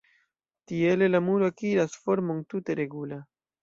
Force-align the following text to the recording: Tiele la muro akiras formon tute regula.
Tiele 0.71 1.11
la 1.13 1.23
muro 1.27 1.51
akiras 1.51 1.97
formon 2.09 2.45
tute 2.53 2.83
regula. 2.85 3.27